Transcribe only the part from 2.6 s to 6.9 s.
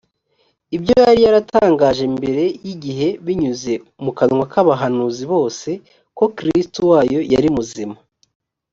y igihe binyuze mu kanwa k abahanuzi bose ko kristo